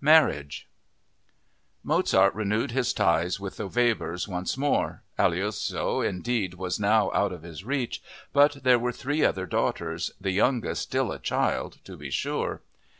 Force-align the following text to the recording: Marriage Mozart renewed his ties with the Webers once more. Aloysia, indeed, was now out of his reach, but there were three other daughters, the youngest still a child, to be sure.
Marriage 0.00 0.68
Mozart 1.82 2.32
renewed 2.36 2.70
his 2.70 2.92
ties 2.92 3.40
with 3.40 3.56
the 3.56 3.66
Webers 3.66 4.28
once 4.28 4.56
more. 4.56 5.02
Aloysia, 5.18 6.02
indeed, 6.06 6.54
was 6.54 6.78
now 6.78 7.10
out 7.12 7.32
of 7.32 7.42
his 7.42 7.64
reach, 7.64 8.00
but 8.32 8.62
there 8.62 8.78
were 8.78 8.92
three 8.92 9.24
other 9.24 9.44
daughters, 9.44 10.12
the 10.20 10.30
youngest 10.30 10.82
still 10.82 11.10
a 11.10 11.18
child, 11.18 11.78
to 11.82 11.96
be 11.96 12.10
sure. 12.10 12.62